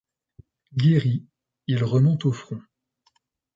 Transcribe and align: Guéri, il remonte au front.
Guéri, 0.75 1.27
il 1.67 1.83
remonte 1.83 2.25
au 2.25 2.31
front. 2.31 2.59